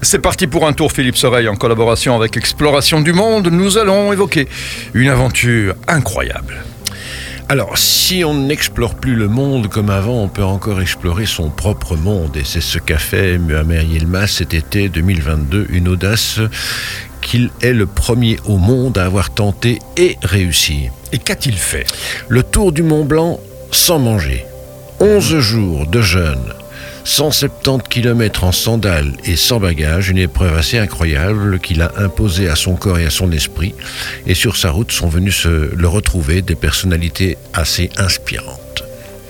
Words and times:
C'est 0.00 0.20
parti 0.20 0.46
pour 0.46 0.64
un 0.64 0.74
tour 0.74 0.92
Philippe 0.92 1.16
Soreille 1.16 1.48
en 1.48 1.56
collaboration 1.56 2.14
avec 2.14 2.36
Exploration 2.36 3.00
du 3.00 3.12
Monde. 3.12 3.48
Nous 3.48 3.78
allons 3.78 4.12
évoquer 4.12 4.46
une 4.94 5.08
aventure 5.08 5.74
incroyable. 5.88 6.62
Alors, 7.48 7.76
si 7.76 8.24
on 8.24 8.32
n'explore 8.32 8.94
plus 8.94 9.16
le 9.16 9.26
monde 9.26 9.66
comme 9.66 9.90
avant, 9.90 10.22
on 10.22 10.28
peut 10.28 10.44
encore 10.44 10.80
explorer 10.80 11.26
son 11.26 11.50
propre 11.50 11.96
monde. 11.96 12.36
Et 12.36 12.44
c'est 12.44 12.60
ce 12.60 12.78
qu'a 12.78 12.96
fait 12.96 13.38
Muammer 13.38 13.82
Yilmaz 13.82 14.28
cet 14.28 14.54
été 14.54 14.88
2022, 14.88 15.66
une 15.70 15.88
audace 15.88 16.38
qu'il 17.20 17.50
est 17.60 17.72
le 17.72 17.86
premier 17.86 18.38
au 18.44 18.56
monde 18.56 18.98
à 18.98 19.04
avoir 19.04 19.30
tenté 19.30 19.80
et 19.96 20.16
réussi. 20.22 20.90
Et 21.10 21.18
qu'a-t-il 21.18 21.56
fait? 21.56 21.86
Le 22.28 22.44
tour 22.44 22.70
du 22.70 22.84
Mont 22.84 23.04
Blanc 23.04 23.40
sans 23.72 23.98
manger. 23.98 24.46
11 25.00 25.40
jours 25.40 25.88
de 25.88 26.00
jeûne 26.00 26.54
170 27.08 27.88
km 27.88 28.44
en 28.44 28.52
sandales 28.52 29.14
et 29.24 29.34
sans 29.36 29.58
bagages, 29.60 30.10
une 30.10 30.18
épreuve 30.18 30.54
assez 30.58 30.78
incroyable 30.78 31.58
qu'il 31.58 31.80
a 31.80 31.90
imposée 31.96 32.50
à 32.50 32.54
son 32.54 32.76
corps 32.76 32.98
et 32.98 33.06
à 33.06 33.10
son 33.10 33.32
esprit. 33.32 33.74
Et 34.26 34.34
sur 34.34 34.58
sa 34.58 34.70
route 34.70 34.92
sont 34.92 35.08
venus 35.08 35.36
se 35.36 35.74
le 35.74 35.88
retrouver 35.88 36.42
des 36.42 36.54
personnalités 36.54 37.38
assez 37.54 37.88
inspirantes. 37.96 38.84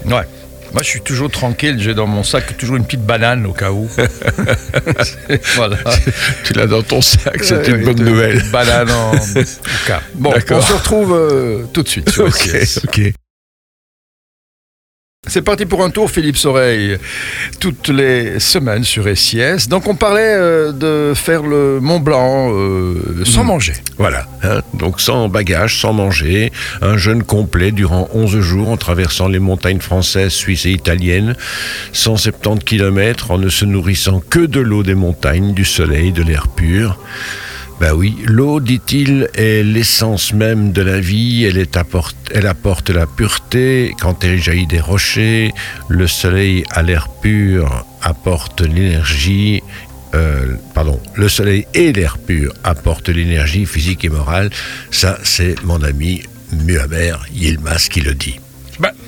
Ouais. 0.05 0.27
Moi, 0.72 0.83
je 0.83 0.88
suis 0.88 1.00
toujours 1.00 1.30
tranquille. 1.30 1.77
J'ai 1.78 1.95
dans 1.95 2.09
mon 2.09 2.24
sac 2.24 2.56
toujours 2.59 2.77
une 2.77 2.84
petite 2.84 3.06
banane 3.06 3.46
au 3.46 3.52
cas 3.52 3.70
où. 3.70 3.88
voilà. 5.55 5.77
Tu 6.45 6.55
l'as 6.55 6.66
dans 6.66 6.83
ton 6.83 7.00
sac, 7.00 7.42
c'est 7.42 7.69
une 7.69 7.84
bonne 7.84 8.02
nouvelle. 8.02 8.42
banane 8.50 8.91
en 8.91 9.12
cas. 9.86 10.02
Bon, 10.14 10.34
on 10.50 10.60
se 10.60 10.72
retrouve 10.72 11.12
euh, 11.14 11.62
tout 11.72 11.84
de 11.84 11.88
suite. 11.88 12.12
ok, 12.19 12.50
ok. 12.84 13.12
C'est 15.28 15.42
parti 15.42 15.66
pour 15.66 15.84
un 15.84 15.91
tour, 15.91 16.10
Philippe 16.10 16.37
Soreille, 16.38 16.96
toutes 17.60 17.88
les 17.88 18.41
semaines 18.41 18.84
sur 18.84 19.05
SIS. 19.16 19.69
Donc 19.69 19.86
on 19.86 19.95
parlait 19.95 20.23
euh, 20.23 20.73
de 20.73 21.14
faire 21.14 21.42
le 21.42 21.80
Mont 21.80 22.00
Blanc 22.00 22.50
euh, 22.50 23.24
sans 23.24 23.45
hmm. 23.45 23.48
manger. 23.48 23.72
Voilà, 23.98 24.27
hein. 24.42 24.60
donc 24.75 25.00
sans 25.00 25.28
bagage, 25.28 25.80
sans 25.80 25.92
manger, 25.92 26.50
un 26.80 26.97
jeûne 26.97 27.22
complet 27.22 27.72
durant 27.72 28.08
11 28.14 28.41
jours 28.41 28.70
en 28.70 28.77
traversant 28.77 29.28
les 29.28 29.39
montagnes 29.39 29.80
françaises, 29.80 30.33
suisses 30.33 30.67
et 30.67 30.70
italiennes, 30.70 31.34
170 31.92 32.64
km 32.64 33.30
en 33.30 33.39
ne 33.39 33.48
se 33.48 33.64
nourrissant 33.64 34.20
que 34.20 34.41
de 34.41 34.61
l'eau 34.61 34.83
des 34.83 34.95
montagnes, 34.95 35.52
du 35.52 35.64
soleil, 35.64 36.12
de 36.12 36.22
l'air 36.22 36.48
pur. 36.48 36.98
Ben 37.80 37.92
oui, 37.92 38.16
l'eau, 38.24 38.58
dit-il, 38.58 39.28
est 39.34 39.62
l'essence 39.62 40.32
même 40.32 40.72
de 40.72 40.82
la 40.82 40.98
vie, 40.98 41.44
elle, 41.44 41.60
apporte, 42.48 42.90
la 42.90 43.06
pureté. 43.06 43.94
Quand 44.00 44.24
elle 44.24 44.42
jaillit 44.42 44.66
des 44.66 44.80
rochers, 44.80 45.52
le 45.88 46.08
soleil 46.08 46.64
à 46.70 46.82
l'air 46.82 47.08
pur 47.08 47.86
apporte 48.02 48.62
l'énergie, 48.62 49.62
euh, 50.16 50.56
pardon, 50.74 51.00
le 51.14 51.28
soleil 51.28 51.66
et 51.74 51.92
l'air 51.92 52.18
pur 52.18 52.52
apportent 52.64 53.10
l'énergie 53.10 53.64
physique 53.64 54.04
et 54.04 54.08
morale, 54.08 54.50
ça 54.90 55.16
c'est 55.22 55.62
mon 55.62 55.80
ami 55.84 56.22
Muhaber 56.64 57.14
Yilmaz 57.32 57.88
qui 57.88 58.00
le 58.00 58.14
dit. 58.14 58.40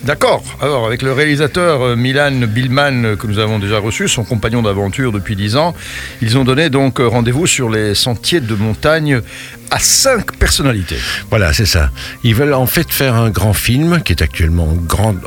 D'accord. 0.04 0.42
Alors, 0.62 0.86
avec 0.86 1.02
le 1.02 1.12
réalisateur 1.12 1.82
euh, 1.82 1.96
Milan 1.96 2.32
Billman, 2.32 3.04
euh, 3.04 3.16
que 3.16 3.26
nous 3.26 3.38
avons 3.38 3.58
déjà 3.58 3.78
reçu, 3.78 4.08
son 4.08 4.24
compagnon 4.24 4.62
d'aventure 4.62 5.12
depuis 5.12 5.36
10 5.36 5.56
ans, 5.56 5.74
ils 6.22 6.38
ont 6.38 6.44
donné 6.44 6.70
donc 6.70 7.00
euh, 7.00 7.06
rendez-vous 7.06 7.46
sur 7.46 7.68
les 7.68 7.94
sentiers 7.94 8.40
de 8.40 8.54
montagne 8.54 9.20
à 9.70 9.78
cinq 9.78 10.36
personnalités. 10.38 10.96
Voilà, 11.28 11.52
c'est 11.52 11.66
ça. 11.66 11.90
Ils 12.24 12.34
veulent 12.34 12.54
en 12.54 12.64
fait 12.66 12.90
faire 12.90 13.14
un 13.14 13.28
grand 13.28 13.52
film 13.52 14.02
qui 14.02 14.12
est 14.14 14.22
actuellement 14.22 14.74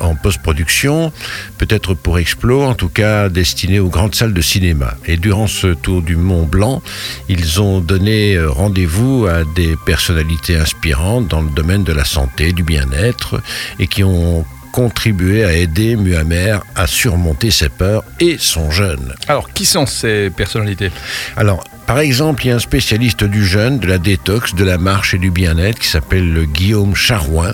en 0.01 0.15
post-production, 0.15 1.13
peut-être 1.59 1.93
pour 1.93 2.17
Explo, 2.17 2.63
en 2.63 2.73
tout 2.73 2.89
cas 2.89 3.29
destiné 3.29 3.79
aux 3.79 3.89
grandes 3.89 4.15
salles 4.15 4.33
de 4.33 4.41
cinéma. 4.41 4.95
Et 5.05 5.17
durant 5.17 5.47
ce 5.47 5.67
tour 5.67 6.01
du 6.01 6.15
Mont 6.15 6.43
Blanc, 6.43 6.81
ils 7.29 7.61
ont 7.61 7.79
donné 7.79 8.37
rendez-vous 8.43 9.27
à 9.27 9.43
des 9.55 9.77
personnalités 9.85 10.57
inspirantes 10.57 11.27
dans 11.27 11.41
le 11.41 11.51
domaine 11.51 11.83
de 11.83 11.93
la 11.93 12.03
santé, 12.03 12.51
du 12.51 12.63
bien-être, 12.63 13.39
et 13.79 13.87
qui 13.87 14.03
ont 14.03 14.45
contribué 14.73 15.45
à 15.45 15.53
aider 15.53 15.95
Muhammer 15.95 16.57
à 16.75 16.87
surmonter 16.87 17.51
ses 17.51 17.69
peurs 17.69 18.03
et 18.19 18.37
son 18.39 18.71
jeûne. 18.71 19.13
Alors, 19.27 19.53
qui 19.53 19.65
sont 19.65 19.85
ces 19.85 20.31
personnalités? 20.31 20.91
Alors, 21.37 21.63
par 21.85 21.99
exemple, 21.99 22.43
il 22.43 22.47
y 22.47 22.51
a 22.51 22.55
un 22.55 22.59
spécialiste 22.59 23.23
du 23.23 23.45
jeûne, 23.45 23.77
de 23.77 23.85
la 23.85 23.99
détox, 23.99 24.55
de 24.55 24.63
la 24.63 24.79
marche 24.79 25.13
et 25.13 25.19
du 25.19 25.29
bien-être 25.29 25.77
qui 25.77 25.87
s'appelle 25.87 26.47
Guillaume 26.51 26.95
Charouin. 26.95 27.53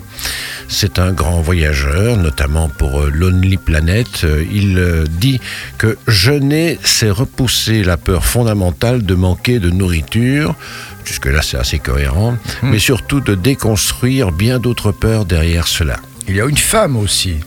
C'est 0.70 0.98
un 0.98 1.12
grand 1.12 1.42
voyageur, 1.42 2.16
notamment 2.16 2.70
pour 2.70 3.02
euh, 3.02 3.10
Lonely 3.10 3.58
Planet. 3.58 4.22
Euh, 4.24 4.46
il 4.50 4.78
euh, 4.78 5.06
dit 5.10 5.42
que 5.78 5.98
jeûner, 6.08 6.80
c'est 6.84 7.10
repousser 7.10 7.84
la 7.84 7.98
peur 7.98 8.24
fondamentale 8.24 9.04
de 9.04 9.16
manquer 9.16 9.60
de 9.60 9.72
nourriture. 9.72 10.56
Jusque-là, 11.04 11.42
c'est 11.42 11.58
assez 11.58 11.80
cohérent. 11.80 12.38
Hmm. 12.62 12.70
Mais 12.70 12.80
surtout 12.80 13.20
de 13.20 13.36
déconstruire 13.36 14.32
bien 14.32 14.60
d'autres 14.60 14.94
peurs 14.94 15.26
derrière 15.26 15.68
cela. 15.68 15.98
Il 16.30 16.36
y 16.36 16.42
a 16.42 16.46
une 16.46 16.58
femme 16.58 16.96
aussi. 16.96 17.38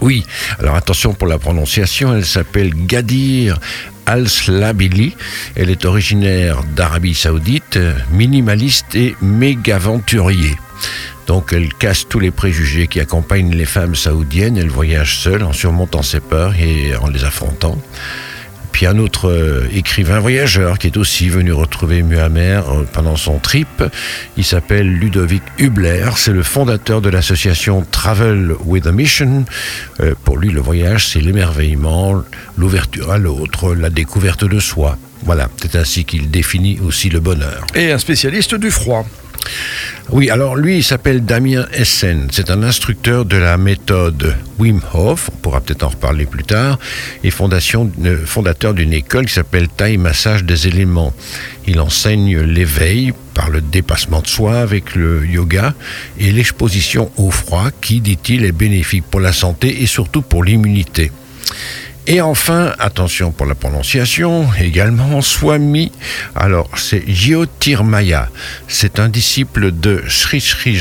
Oui, 0.00 0.24
alors 0.58 0.74
attention 0.74 1.14
pour 1.14 1.28
la 1.28 1.38
prononciation, 1.38 2.12
elle 2.12 2.26
s'appelle 2.26 2.72
Gadir 2.74 3.60
Al-Slabili. 4.04 5.14
Elle 5.54 5.70
est 5.70 5.84
originaire 5.84 6.64
d'Arabie 6.74 7.14
Saoudite, 7.14 7.78
minimaliste 8.10 8.96
et 8.96 9.14
mégaventurier. 9.22 10.56
Donc 11.28 11.52
elle 11.52 11.72
casse 11.72 12.08
tous 12.08 12.18
les 12.18 12.32
préjugés 12.32 12.88
qui 12.88 12.98
accompagnent 12.98 13.54
les 13.54 13.64
femmes 13.64 13.94
saoudiennes. 13.94 14.56
Elle 14.56 14.70
voyage 14.70 15.20
seule 15.20 15.44
en 15.44 15.52
surmontant 15.52 16.02
ses 16.02 16.20
peurs 16.20 16.56
et 16.56 16.96
en 16.96 17.08
les 17.08 17.22
affrontant. 17.22 17.78
Puis 18.76 18.84
un 18.84 18.98
autre 18.98 19.30
euh, 19.30 19.66
écrivain 19.72 20.20
voyageur 20.20 20.78
qui 20.78 20.86
est 20.88 20.98
aussi 20.98 21.30
venu 21.30 21.50
retrouver 21.50 22.02
Muhammer 22.02 22.60
euh, 22.68 22.84
pendant 22.92 23.16
son 23.16 23.38
trip. 23.38 23.82
Il 24.36 24.44
s'appelle 24.44 24.86
Ludovic 24.86 25.42
Hubler. 25.56 26.10
C'est 26.16 26.34
le 26.34 26.42
fondateur 26.42 27.00
de 27.00 27.08
l'association 27.08 27.86
Travel 27.90 28.54
with 28.66 28.86
a 28.86 28.92
Mission. 28.92 29.46
Euh, 30.00 30.14
pour 30.24 30.36
lui, 30.36 30.50
le 30.50 30.60
voyage, 30.60 31.08
c'est 31.08 31.22
l'émerveillement, 31.22 32.22
l'ouverture 32.58 33.12
à 33.12 33.16
l'autre, 33.16 33.74
la 33.74 33.88
découverte 33.88 34.44
de 34.44 34.60
soi. 34.60 34.98
Voilà, 35.22 35.48
c'est 35.56 35.74
ainsi 35.74 36.04
qu'il 36.04 36.30
définit 36.30 36.78
aussi 36.86 37.08
le 37.08 37.20
bonheur. 37.20 37.66
Et 37.74 37.92
un 37.92 37.98
spécialiste 37.98 38.56
du 38.56 38.70
froid. 38.70 39.06
Oui, 40.10 40.30
alors 40.30 40.54
lui, 40.54 40.76
il 40.76 40.84
s'appelle 40.84 41.24
Damien 41.24 41.66
Essen. 41.72 42.28
C'est 42.30 42.50
un 42.50 42.62
instructeur 42.62 43.24
de 43.24 43.36
la 43.36 43.56
méthode 43.56 44.36
Wim 44.58 44.80
Hof, 44.94 45.30
on 45.32 45.36
pourra 45.38 45.60
peut-être 45.60 45.82
en 45.82 45.88
reparler 45.88 46.26
plus 46.26 46.44
tard, 46.44 46.78
et 47.24 47.30
euh, 47.30 48.26
fondateur 48.26 48.74
d'une 48.74 48.92
école 48.92 49.26
qui 49.26 49.34
s'appelle 49.34 49.68
Taille 49.68 49.96
Massage 49.96 50.44
des 50.44 50.68
éléments. 50.68 51.12
Il 51.66 51.80
enseigne 51.80 52.38
l'éveil 52.38 53.12
par 53.34 53.50
le 53.50 53.60
dépassement 53.60 54.22
de 54.22 54.28
soi 54.28 54.60
avec 54.60 54.94
le 54.94 55.26
yoga 55.26 55.74
et 56.18 56.30
l'exposition 56.30 57.10
au 57.16 57.30
froid 57.30 57.70
qui, 57.80 58.00
dit-il, 58.00 58.44
est 58.44 58.52
bénéfique 58.52 59.04
pour 59.10 59.20
la 59.20 59.32
santé 59.32 59.82
et 59.82 59.86
surtout 59.86 60.22
pour 60.22 60.44
l'immunité. 60.44 61.10
Et 62.08 62.20
enfin, 62.20 62.72
attention 62.78 63.32
pour 63.32 63.46
la 63.46 63.56
prononciation, 63.56 64.46
également 64.60 65.20
Swami. 65.20 65.90
Alors, 66.36 66.70
c'est 66.76 67.02
Jyotirmaya. 67.04 68.28
C'est 68.68 69.00
un 69.00 69.08
disciple 69.08 69.72
de 69.72 70.04
Sri 70.08 70.40
Sri 70.40 70.78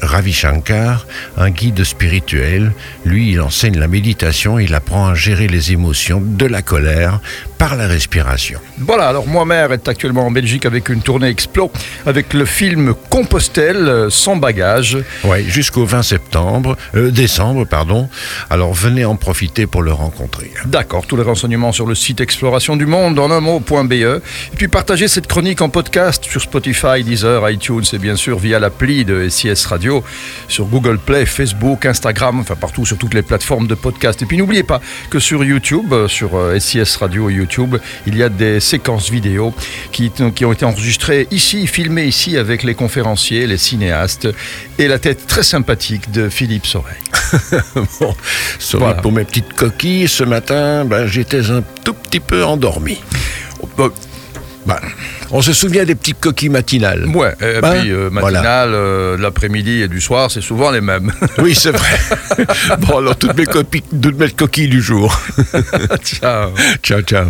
Ravi 0.00 0.32
Shankar, 0.32 1.04
un 1.36 1.50
guide 1.50 1.82
spirituel. 1.82 2.72
Lui, 3.04 3.32
il 3.32 3.40
enseigne 3.40 3.76
la 3.76 3.88
méditation, 3.88 4.60
il 4.60 4.72
apprend 4.72 5.08
à 5.08 5.14
gérer 5.16 5.48
les 5.48 5.72
émotions 5.72 6.20
de 6.20 6.46
la 6.46 6.62
colère 6.62 7.20
par 7.58 7.76
la 7.76 7.88
respiration. 7.88 8.60
Voilà, 8.78 9.08
alors 9.08 9.26
moi, 9.26 9.44
mère 9.44 9.72
est 9.72 9.88
actuellement 9.88 10.26
en 10.26 10.30
Belgique 10.30 10.64
avec 10.64 10.88
une 10.88 11.02
tournée 11.02 11.28
Explo, 11.28 11.70
avec 12.06 12.32
le 12.32 12.44
film 12.44 12.94
Compostelle, 13.10 13.76
euh, 13.76 14.10
sans 14.10 14.36
bagage. 14.36 14.96
Oui, 15.24 15.44
jusqu'au 15.48 15.84
20 15.84 16.02
septembre, 16.02 16.76
euh, 16.94 17.10
décembre, 17.10 17.64
pardon. 17.64 18.08
Alors 18.48 18.72
venez 18.72 19.04
en 19.04 19.16
profiter 19.16 19.66
pour 19.66 19.82
le 19.82 19.92
rencontrer. 19.92 20.52
D'accord, 20.66 21.06
tous 21.06 21.16
les 21.16 21.22
renseignements 21.22 21.72
sur 21.72 21.86
le 21.86 21.94
site 21.94 22.20
Exploration 22.20 22.76
du 22.76 22.86
Monde 22.86 23.18
en 23.18 23.30
un 23.30 23.40
mot.be. 23.40 23.92
Et 23.92 24.56
puis 24.56 24.68
partagez 24.68 25.08
cette 25.08 25.26
chronique 25.26 25.60
en 25.60 25.68
podcast 25.68 26.24
sur 26.24 26.40
Spotify, 26.40 27.02
Deezer, 27.02 27.50
iTunes 27.50 27.84
et 27.92 27.98
bien 27.98 28.16
sûr 28.16 28.38
via 28.38 28.58
l'appli 28.58 29.04
de 29.04 29.28
SIS 29.28 29.66
Radio, 29.66 30.04
sur 30.46 30.66
Google 30.66 30.98
Play, 30.98 31.26
Facebook, 31.26 31.86
Instagram, 31.86 32.40
enfin 32.40 32.54
partout 32.54 32.86
sur 32.86 32.96
toutes 32.98 33.14
les 33.14 33.22
plateformes 33.22 33.66
de 33.66 33.74
podcast. 33.74 34.22
Et 34.22 34.26
puis 34.26 34.36
n'oubliez 34.36 34.62
pas 34.62 34.80
que 35.10 35.18
sur 35.18 35.42
YouTube, 35.42 35.92
sur 36.06 36.30
SIS 36.58 36.78
euh, 36.78 36.84
Radio 37.00 37.30
YouTube, 37.30 37.47
il 38.06 38.16
y 38.16 38.22
a 38.22 38.28
des 38.28 38.60
séquences 38.60 39.10
vidéo 39.10 39.54
qui, 39.92 40.10
qui 40.34 40.44
ont 40.44 40.52
été 40.52 40.64
enregistrées 40.64 41.26
ici, 41.30 41.66
filmées 41.66 42.06
ici 42.06 42.36
avec 42.36 42.62
les 42.62 42.74
conférenciers, 42.74 43.46
les 43.46 43.56
cinéastes 43.56 44.28
et 44.78 44.88
la 44.88 44.98
tête 44.98 45.26
très 45.26 45.42
sympathique 45.42 46.10
de 46.10 46.28
Philippe 46.28 46.66
Soreille. 46.66 46.96
bon, 48.00 48.94
pour 49.02 49.12
mes 49.12 49.24
petites 49.24 49.52
coquilles, 49.54 50.08
ce 50.08 50.24
matin, 50.24 50.84
ben, 50.84 51.06
j'étais 51.06 51.50
un 51.50 51.62
tout 51.84 51.94
petit 51.94 52.20
peu 52.20 52.44
endormi. 52.44 52.98
Ben, 54.66 54.76
on 55.30 55.40
se 55.40 55.52
souvient 55.52 55.84
des 55.84 55.94
petites 55.94 56.20
coquilles 56.20 56.48
matinales. 56.48 57.06
Ouais, 57.06 57.34
et 57.40 57.58
hein 57.62 57.80
puis 57.80 57.90
euh, 57.90 58.10
matinales, 58.10 58.74
euh, 58.74 59.16
l'après-midi 59.18 59.82
et 59.82 59.88
du 59.88 60.00
soir, 60.00 60.30
c'est 60.30 60.40
souvent 60.40 60.70
les 60.70 60.80
mêmes. 60.80 61.12
oui, 61.38 61.54
c'est 61.54 61.70
vrai. 61.70 61.98
bon, 62.80 62.98
alors 62.98 63.16
toutes 63.16 63.36
mes, 63.36 63.46
toutes 63.46 64.18
mes 64.18 64.30
coquilles 64.30 64.68
du 64.68 64.82
jour. 64.82 65.18
ciao. 66.02 66.50
Ciao, 66.82 67.00
ciao. 67.02 67.28